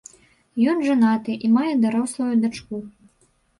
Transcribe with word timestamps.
Ён 0.73 0.81
жанаты 0.87 1.35
і 1.45 1.51
мае 1.59 1.73
дарослую 1.85 2.33
дачку. 2.47 2.83